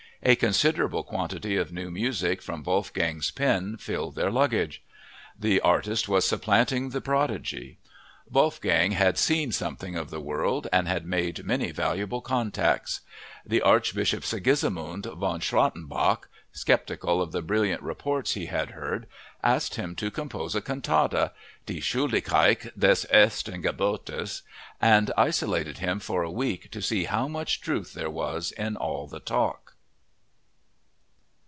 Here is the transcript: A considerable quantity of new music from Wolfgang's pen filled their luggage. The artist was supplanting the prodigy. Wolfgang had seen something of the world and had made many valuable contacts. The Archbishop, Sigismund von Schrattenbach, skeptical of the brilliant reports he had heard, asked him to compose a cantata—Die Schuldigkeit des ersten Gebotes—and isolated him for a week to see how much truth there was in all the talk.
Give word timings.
A 0.23 0.35
considerable 0.35 1.01
quantity 1.03 1.55
of 1.57 1.73
new 1.73 1.89
music 1.89 2.43
from 2.43 2.61
Wolfgang's 2.61 3.31
pen 3.31 3.75
filled 3.77 4.13
their 4.13 4.29
luggage. 4.29 4.83
The 5.35 5.59
artist 5.61 6.07
was 6.07 6.27
supplanting 6.27 6.89
the 6.89 7.01
prodigy. 7.01 7.79
Wolfgang 8.29 8.91
had 8.91 9.17
seen 9.17 9.51
something 9.51 9.95
of 9.95 10.11
the 10.11 10.19
world 10.21 10.67
and 10.71 10.87
had 10.87 11.07
made 11.07 11.43
many 11.43 11.71
valuable 11.71 12.21
contacts. 12.21 12.99
The 13.47 13.63
Archbishop, 13.63 14.23
Sigismund 14.23 15.05
von 15.07 15.39
Schrattenbach, 15.39 16.27
skeptical 16.51 17.19
of 17.19 17.31
the 17.31 17.41
brilliant 17.41 17.81
reports 17.81 18.33
he 18.35 18.45
had 18.45 18.69
heard, 18.71 19.07
asked 19.43 19.73
him 19.73 19.95
to 19.95 20.11
compose 20.11 20.53
a 20.53 20.61
cantata—Die 20.61 21.79
Schuldigkeit 21.79 22.77
des 22.79 23.07
ersten 23.11 23.59
Gebotes—and 23.63 25.11
isolated 25.17 25.79
him 25.79 25.99
for 25.99 26.21
a 26.21 26.29
week 26.29 26.69
to 26.69 26.79
see 26.79 27.05
how 27.05 27.27
much 27.27 27.59
truth 27.59 27.95
there 27.95 28.11
was 28.11 28.51
in 28.51 28.77
all 28.77 29.07
the 29.07 29.19
talk. 29.19 29.69